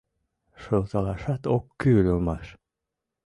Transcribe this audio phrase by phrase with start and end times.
[0.61, 2.47] —Шылталашат ок кӱл улмаш.